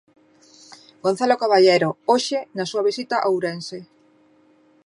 [1.05, 3.79] Gonzalo Caballero, hoxe, na súa visita a Ourense.